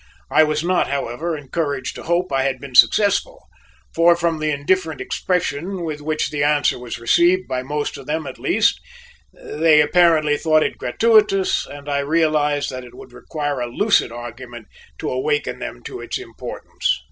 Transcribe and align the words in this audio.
I 0.31 0.43
was 0.43 0.63
not, 0.63 0.87
however, 0.87 1.37
encouraged 1.37 1.93
to 1.93 2.01
hope 2.01 2.31
I 2.33 2.41
had 2.41 2.59
been 2.59 2.73
successful, 2.73 3.47
for 3.93 4.15
from 4.15 4.39
the 4.39 4.49
indifferent 4.49 4.99
expression 4.99 5.83
with 5.83 6.01
which 6.01 6.31
the 6.31 6.43
answer 6.43 6.79
was 6.79 6.97
received 6.97 7.47
by 7.47 7.61
most 7.61 7.95
of 7.99 8.07
them 8.07 8.25
at 8.25 8.39
least, 8.39 8.81
they 9.31 9.79
apparently 9.79 10.37
thought 10.37 10.63
it 10.63 10.79
gratuitous 10.79 11.67
and 11.67 11.87
I 11.87 11.99
realized 11.99 12.71
that 12.71 12.83
it 12.83 12.95
would 12.95 13.13
require 13.13 13.59
a 13.59 13.67
lucid 13.67 14.11
argument 14.11 14.65
to 14.97 15.11
awaken 15.11 15.59
them 15.59 15.83
to 15.83 15.99
its 16.01 16.17
importance. 16.17 16.99